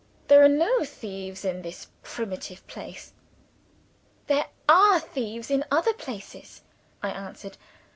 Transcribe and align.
"There 0.29 0.41
are 0.43 0.49
no 0.49 0.83
thieves 0.83 1.45
in 1.45 1.61
this 1.61 1.85
primitive 2.01 2.65
place." 2.65 3.13
"There 4.25 4.47
are 4.67 4.99
thieves 4.99 5.51
in 5.51 5.63
other 5.69 5.93
places," 5.93 6.63
I 7.03 7.11
answered. 7.11 7.55